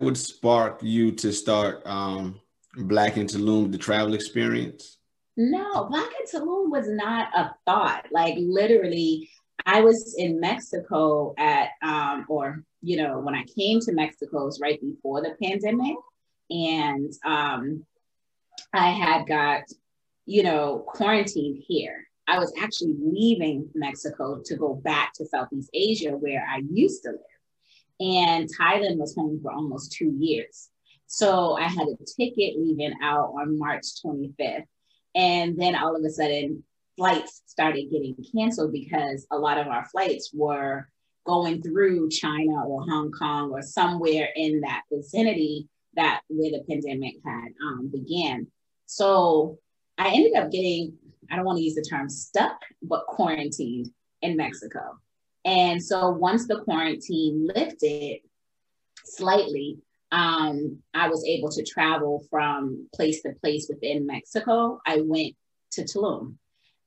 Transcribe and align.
would 0.00 0.16
spark 0.16 0.82
you 0.82 1.12
to 1.12 1.32
start 1.32 1.82
um, 1.86 2.40
Black 2.76 3.16
in 3.16 3.26
Tulum, 3.26 3.72
the 3.72 3.78
travel 3.78 4.14
experience? 4.14 4.98
No, 5.36 5.84
Black 5.84 6.10
in 6.20 6.40
Tulum 6.40 6.70
was 6.70 6.88
not 6.88 7.28
a 7.36 7.54
thought. 7.66 8.06
Like 8.10 8.34
literally, 8.38 9.30
I 9.64 9.80
was 9.80 10.14
in 10.18 10.40
Mexico 10.40 11.34
at, 11.38 11.70
um, 11.82 12.26
or, 12.28 12.64
you 12.82 12.96
know, 12.98 13.18
when 13.18 13.34
I 13.34 13.44
came 13.44 13.80
to 13.80 13.92
Mexico, 13.92 14.42
it 14.42 14.46
was 14.46 14.60
right 14.60 14.80
before 14.80 15.22
the 15.22 15.34
pandemic. 15.42 15.96
And 16.50 17.12
um, 17.24 17.84
I 18.72 18.90
had 18.90 19.26
got, 19.26 19.62
you 20.26 20.42
know, 20.42 20.84
quarantined 20.86 21.62
here. 21.66 22.06
I 22.28 22.38
was 22.38 22.52
actually 22.60 22.94
leaving 22.98 23.68
Mexico 23.74 24.40
to 24.44 24.56
go 24.56 24.74
back 24.74 25.12
to 25.14 25.26
Southeast 25.26 25.70
Asia 25.72 26.10
where 26.10 26.44
I 26.48 26.62
used 26.70 27.02
to 27.04 27.10
live. 27.10 27.20
And 28.00 28.48
Thailand 28.58 28.98
was 28.98 29.14
home 29.14 29.40
for 29.42 29.52
almost 29.52 29.92
two 29.92 30.14
years. 30.18 30.68
So 31.06 31.56
I 31.56 31.64
had 31.68 31.88
a 31.88 32.04
ticket 32.04 32.58
leaving 32.58 32.94
out 33.02 33.32
on 33.38 33.58
March 33.58 33.84
25th. 34.04 34.64
And 35.14 35.58
then 35.58 35.76
all 35.76 35.96
of 35.96 36.04
a 36.04 36.10
sudden, 36.10 36.62
flights 36.96 37.42
started 37.46 37.90
getting 37.90 38.16
canceled 38.34 38.72
because 38.72 39.26
a 39.30 39.38
lot 39.38 39.58
of 39.58 39.66
our 39.68 39.86
flights 39.86 40.30
were 40.34 40.88
going 41.24 41.62
through 41.62 42.10
China 42.10 42.66
or 42.66 42.82
Hong 42.82 43.10
Kong 43.10 43.50
or 43.50 43.62
somewhere 43.62 44.28
in 44.36 44.60
that 44.60 44.82
vicinity 44.92 45.68
that 45.94 46.20
where 46.28 46.50
the 46.50 46.64
pandemic 46.68 47.16
had 47.24 47.48
um, 47.64 47.90
began. 47.92 48.46
So 48.86 49.58
I 49.98 50.10
ended 50.10 50.34
up 50.36 50.50
getting, 50.50 50.94
I 51.30 51.36
don't 51.36 51.44
want 51.44 51.58
to 51.58 51.64
use 51.64 51.74
the 51.74 51.82
term 51.82 52.08
stuck, 52.08 52.60
but 52.82 53.06
quarantined 53.06 53.90
in 54.22 54.36
Mexico. 54.36 54.98
And 55.46 55.82
so 55.82 56.10
once 56.10 56.48
the 56.48 56.60
quarantine 56.62 57.48
lifted 57.54 58.18
slightly, 59.04 59.78
um, 60.10 60.78
I 60.92 61.08
was 61.08 61.24
able 61.24 61.50
to 61.50 61.64
travel 61.64 62.24
from 62.28 62.88
place 62.92 63.22
to 63.22 63.32
place 63.40 63.68
within 63.68 64.06
Mexico. 64.06 64.80
I 64.84 65.02
went 65.02 65.36
to 65.72 65.82
Tulum, 65.82 66.34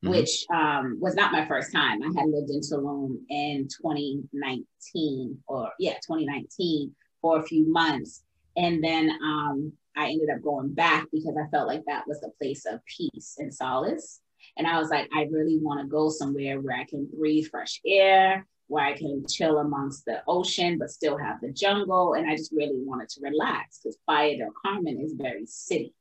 mm-hmm. 0.03 0.09
which 0.09 0.45
um, 0.53 0.97
was 0.99 1.15
not 1.15 1.31
my 1.31 1.47
first 1.47 1.71
time. 1.71 2.03
I 2.03 2.07
had 2.19 2.29
lived 2.29 2.49
in 2.49 2.59
Tulum 2.59 3.19
in 3.29 3.69
2019, 3.81 5.37
or 5.47 5.71
yeah, 5.79 5.93
2019 6.05 6.93
for 7.21 7.39
a 7.39 7.43
few 7.43 7.71
months. 7.71 8.23
And 8.57 8.83
then 8.83 9.09
um, 9.23 9.71
I 9.95 10.09
ended 10.09 10.29
up 10.29 10.43
going 10.43 10.73
back 10.73 11.07
because 11.13 11.35
I 11.37 11.49
felt 11.49 11.67
like 11.67 11.83
that 11.87 12.07
was 12.07 12.21
a 12.23 12.37
place 12.37 12.65
of 12.65 12.81
peace 12.85 13.35
and 13.37 13.53
solace. 13.53 14.19
And 14.59 14.67
I 14.67 14.77
was 14.77 14.89
like, 14.89 15.09
I 15.15 15.23
really 15.31 15.57
want 15.57 15.79
to 15.79 15.87
go 15.87 16.09
somewhere 16.09 16.59
where 16.59 16.77
I 16.77 16.83
can 16.83 17.07
breathe 17.17 17.47
fresh 17.47 17.79
air, 17.85 18.45
where 18.67 18.85
I 18.85 18.93
can 18.93 19.25
chill 19.27 19.59
amongst 19.59 20.03
the 20.03 20.21
ocean, 20.27 20.77
but 20.77 20.91
still 20.91 21.17
have 21.17 21.39
the 21.41 21.53
jungle. 21.53 22.13
And 22.13 22.29
I 22.29 22.35
just 22.35 22.51
really 22.51 22.77
wanted 22.83 23.07
to 23.09 23.21
relax 23.21 23.79
because 23.79 23.97
Playa 24.05 24.37
del 24.37 24.51
Carmen 24.61 24.99
is 24.99 25.13
very 25.13 25.45
city. 25.45 25.95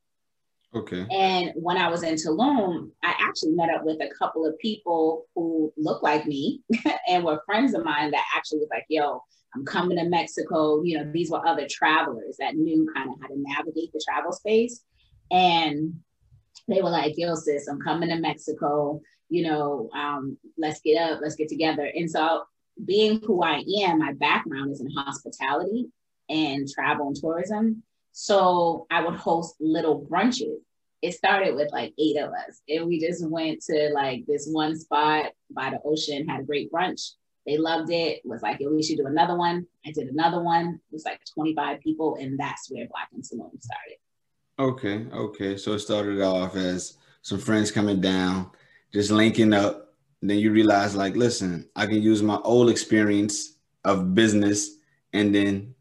Okay. 0.75 1.07
And 1.09 1.53
when 1.55 1.77
I 1.77 1.89
was 1.89 2.03
in 2.03 2.17
Tulum, 2.17 2.91
I 3.05 3.15
actually 3.21 3.53
met 3.53 3.71
up 3.71 3.85
with 3.85 4.03
a 4.03 4.11
couple 4.19 4.45
of 4.45 4.59
people 4.59 5.27
who 5.37 5.73
look 5.77 6.03
like 6.03 6.27
me 6.27 6.61
and 7.09 7.23
were 7.23 7.41
friends 7.47 7.75
of 7.75 7.85
mine 7.85 8.11
that 8.11 8.25
actually 8.37 8.59
was 8.59 8.69
like, 8.73 8.87
yo, 8.89 9.23
I'm 9.55 9.65
coming 9.65 9.99
to 9.99 10.05
Mexico. 10.05 10.83
You 10.83 10.99
know, 10.99 11.13
these 11.13 11.31
were 11.31 11.47
other 11.47 11.69
travelers 11.71 12.37
that 12.41 12.57
knew 12.57 12.91
kind 12.93 13.09
of 13.09 13.17
how 13.23 13.29
to 13.29 13.35
navigate 13.37 13.93
the 13.93 14.05
travel 14.07 14.33
space. 14.33 14.83
And 15.31 16.01
they 16.69 16.83
were 16.83 16.91
like, 16.91 17.15
yo, 17.17 17.35
sis, 17.35 17.67
I'm 17.67 17.81
coming 17.81 18.11
to 18.11 18.17
Mexico. 18.17 19.01
You 19.31 19.43
know, 19.45 19.91
um, 19.95 20.39
let's 20.57 20.81
get 20.81 21.01
up, 21.01 21.21
let's 21.23 21.35
get 21.35 21.49
together. 21.49 21.91
And 21.95 22.11
so 22.11 22.45
being 22.85 23.21
who 23.23 23.43
I 23.43 23.65
am, 23.83 23.99
my 23.99 24.13
background 24.13 24.73
is 24.73 24.81
in 24.81 24.91
hospitality 24.91 25.87
and 26.29 26.69
travel 26.69 27.09
and 27.09 27.17
tourism. 27.17 27.83
So 28.13 28.87
I 28.91 29.03
would 29.05 29.17
host 29.17 29.57
little 29.61 30.07
brunches. 30.07 30.59
It 31.01 31.13
started 31.13 31.55
with 31.55 31.71
like 31.73 31.95
eight 31.99 32.19
of 32.19 32.31
us, 32.31 32.61
and 32.69 32.87
we 32.87 32.99
just 32.99 33.27
went 33.29 33.63
to 33.71 33.91
like 33.95 34.25
this 34.27 34.49
one 34.51 34.77
spot 34.77 35.27
by 35.51 35.71
the 35.71 35.81
ocean, 35.85 36.29
had 36.29 36.41
a 36.41 36.45
great 36.45 36.73
brunch. 36.73 37.13
They 37.47 37.57
loved 37.57 37.93
it. 37.93 38.21
Was 38.25 38.43
like, 38.43 38.59
yo, 38.59 38.75
we 38.75 38.83
should 38.83 38.99
do 38.99 39.07
another 39.07 39.37
one. 39.37 39.65
I 39.87 39.93
did 39.93 40.09
another 40.09 40.43
one. 40.43 40.81
It 40.91 40.93
was 40.93 41.05
like 41.05 41.21
25 41.35 41.81
people, 41.81 42.17
and 42.21 42.39
that's 42.39 42.69
where 42.71 42.89
Black 42.89 43.09
and 43.15 43.23
Tulum 43.23 43.63
started. 43.63 43.99
Okay, 44.59 45.07
okay. 45.13 45.57
So 45.57 45.73
it 45.75 45.79
started 45.81 46.21
off 46.21 46.57
as 46.57 46.99
some 47.23 47.39
friends 47.39 47.71
coming 47.71 48.01
down, 48.01 48.51
just 48.93 49.11
linking 49.11 49.53
up, 49.53 49.89
then 50.23 50.39
you 50.39 50.53
realize 50.53 50.95
like 50.95 51.15
listen 51.17 51.69
i 51.77 51.87
can 51.87 52.03
use 52.03 52.23
my 52.23 52.39
old 52.45 52.69
experience 52.69 53.57
of 53.85 54.15
business 54.15 54.79
and 55.13 55.35
then 55.35 55.75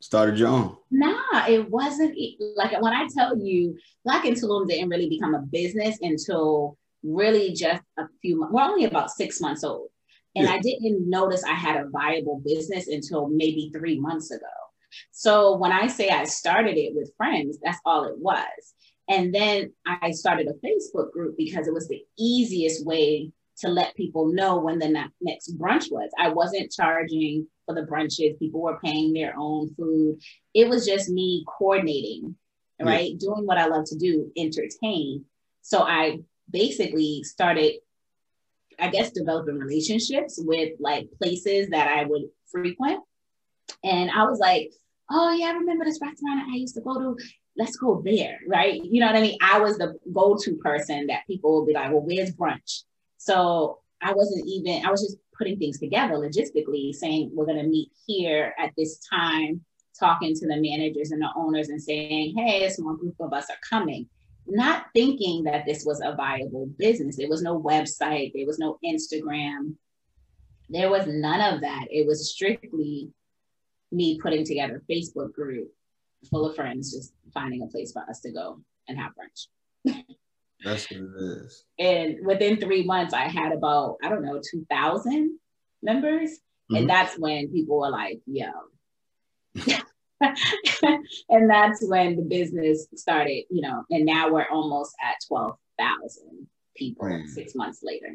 started 0.00 0.38
your 0.38 0.48
own 0.48 0.76
nah 0.90 1.46
it 1.48 1.68
wasn't 1.70 2.16
like 2.56 2.72
when 2.82 2.92
i 2.92 3.06
tell 3.16 3.36
you 3.38 3.76
black 4.04 4.24
and 4.24 4.36
tulum 4.36 4.68
didn't 4.68 4.88
really 4.88 5.08
become 5.08 5.34
a 5.34 5.42
business 5.52 5.98
until 6.02 6.76
really 7.02 7.52
just 7.52 7.82
a 7.98 8.04
few 8.20 8.38
months 8.38 8.52
we're 8.52 8.62
only 8.62 8.84
about 8.84 9.10
six 9.10 9.40
months 9.40 9.64
old 9.64 9.88
and 10.34 10.46
yeah. 10.46 10.52
i 10.52 10.58
didn't 10.58 11.08
notice 11.08 11.44
i 11.44 11.54
had 11.54 11.76
a 11.76 11.88
viable 11.90 12.40
business 12.44 12.88
until 12.88 13.28
maybe 13.28 13.70
three 13.74 13.98
months 13.98 14.30
ago 14.30 14.46
so 15.10 15.56
when 15.56 15.72
i 15.72 15.86
say 15.86 16.08
i 16.08 16.24
started 16.24 16.76
it 16.76 16.92
with 16.94 17.14
friends 17.16 17.58
that's 17.62 17.80
all 17.84 18.04
it 18.04 18.18
was 18.18 18.74
and 19.08 19.34
then 19.34 19.72
i 19.86 20.10
started 20.10 20.48
a 20.48 20.66
facebook 20.66 21.10
group 21.12 21.36
because 21.36 21.66
it 21.66 21.74
was 21.74 21.88
the 21.88 22.02
easiest 22.18 22.84
way 22.84 23.30
to 23.58 23.68
let 23.68 23.94
people 23.94 24.32
know 24.32 24.58
when 24.58 24.78
the 24.78 25.08
next 25.20 25.58
brunch 25.58 25.90
was. 25.90 26.10
I 26.18 26.28
wasn't 26.28 26.72
charging 26.72 27.46
for 27.66 27.74
the 27.74 27.82
brunches, 27.82 28.38
people 28.38 28.60
were 28.60 28.80
paying 28.80 29.12
their 29.12 29.34
own 29.38 29.72
food. 29.74 30.20
It 30.52 30.68
was 30.68 30.84
just 30.84 31.08
me 31.08 31.44
coordinating, 31.46 32.36
right? 32.80 33.12
Yeah. 33.12 33.16
Doing 33.18 33.46
what 33.46 33.58
I 33.58 33.66
love 33.66 33.84
to 33.86 33.96
do, 33.96 34.30
entertain. 34.36 35.24
So 35.62 35.82
I 35.82 36.18
basically 36.50 37.22
started, 37.22 37.76
I 38.78 38.88
guess, 38.88 39.12
developing 39.12 39.58
relationships 39.58 40.38
with 40.42 40.72
like 40.78 41.08
places 41.18 41.70
that 41.70 41.88
I 41.88 42.04
would 42.04 42.24
frequent. 42.50 43.02
And 43.82 44.10
I 44.10 44.24
was 44.24 44.38
like, 44.38 44.72
oh, 45.10 45.30
yeah, 45.32 45.46
I 45.46 45.52
remember 45.52 45.84
this 45.84 46.00
restaurant 46.00 46.48
I 46.50 46.56
used 46.56 46.74
to 46.74 46.80
go 46.80 46.98
to 46.98 47.16
let's 47.56 47.76
go 47.76 48.02
there, 48.04 48.40
right? 48.48 48.82
You 48.84 49.00
know 49.00 49.06
what 49.06 49.16
I 49.16 49.20
mean? 49.20 49.38
I 49.40 49.60
was 49.60 49.78
the 49.78 49.94
go-to 50.12 50.56
person 50.56 51.06
that 51.06 51.26
people 51.26 51.60
would 51.60 51.66
be 51.66 51.74
like, 51.74 51.90
well, 51.90 52.00
where's 52.00 52.34
brunch? 52.34 52.82
So 53.18 53.78
I 54.02 54.12
wasn't 54.12 54.46
even, 54.46 54.84
I 54.84 54.90
was 54.90 55.02
just 55.02 55.18
putting 55.38 55.58
things 55.58 55.78
together 55.78 56.14
logistically, 56.14 56.92
saying 56.92 57.30
we're 57.32 57.46
going 57.46 57.62
to 57.62 57.68
meet 57.68 57.90
here 58.06 58.54
at 58.58 58.72
this 58.76 58.98
time, 59.08 59.60
talking 59.98 60.34
to 60.34 60.46
the 60.46 60.56
managers 60.56 61.12
and 61.12 61.22
the 61.22 61.28
owners 61.36 61.68
and 61.68 61.80
saying, 61.80 62.34
hey, 62.36 62.64
a 62.64 62.70
small 62.70 62.96
group 62.96 63.14
of 63.20 63.32
us 63.32 63.48
are 63.50 63.56
coming. 63.68 64.08
Not 64.46 64.86
thinking 64.94 65.44
that 65.44 65.64
this 65.64 65.84
was 65.84 66.00
a 66.00 66.14
viable 66.14 66.66
business. 66.78 67.16
There 67.16 67.28
was 67.28 67.42
no 67.42 67.60
website, 67.60 68.32
there 68.34 68.46
was 68.46 68.58
no 68.58 68.78
Instagram, 68.84 69.76
there 70.68 70.90
was 70.90 71.06
none 71.06 71.54
of 71.54 71.60
that. 71.60 71.86
It 71.90 72.06
was 72.06 72.30
strictly 72.30 73.10
me 73.94 74.18
putting 74.20 74.44
together 74.44 74.82
a 74.82 74.92
Facebook 74.92 75.32
group 75.32 75.68
full 76.30 76.46
of 76.46 76.56
friends, 76.56 76.92
just 76.92 77.12
finding 77.32 77.62
a 77.62 77.66
place 77.66 77.92
for 77.92 78.02
us 78.08 78.20
to 78.20 78.32
go 78.32 78.60
and 78.88 78.98
have 78.98 79.12
brunch. 79.12 79.46
That's 80.64 80.90
what 80.90 81.00
it 81.00 81.44
is. 81.44 81.64
And 81.78 82.26
within 82.26 82.58
three 82.58 82.84
months, 82.84 83.12
I 83.12 83.28
had 83.28 83.52
about, 83.52 83.96
I 84.02 84.08
don't 84.08 84.24
know, 84.24 84.40
2,000 84.50 85.38
members. 85.82 86.30
Mm-hmm. 86.30 86.76
And 86.76 86.90
that's 86.90 87.18
when 87.18 87.52
people 87.52 87.78
were 87.78 87.90
like, 87.90 88.20
yo. 88.26 88.46
and 91.28 91.50
that's 91.50 91.86
when 91.86 92.16
the 92.16 92.22
business 92.22 92.86
started, 92.94 93.44
you 93.50 93.60
know, 93.60 93.84
and 93.90 94.06
now 94.06 94.32
we're 94.32 94.48
almost 94.48 94.94
at 95.02 95.16
12,000 95.28 96.46
people 96.76 97.06
mm. 97.06 97.28
six 97.28 97.54
months 97.54 97.80
later. 97.82 98.14